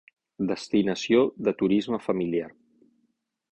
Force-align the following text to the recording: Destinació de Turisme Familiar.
Destinació 0.51 1.19
de 1.49 1.53
Turisme 1.61 2.01
Familiar. 2.07 2.51